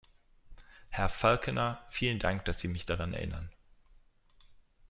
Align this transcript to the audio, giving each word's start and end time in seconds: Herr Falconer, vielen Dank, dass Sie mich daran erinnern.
Herr 0.89 1.09
Falconer, 1.09 1.85
vielen 1.91 2.17
Dank, 2.17 2.43
dass 2.45 2.59
Sie 2.59 2.67
mich 2.67 2.87
daran 2.87 3.13
erinnern. 3.13 3.51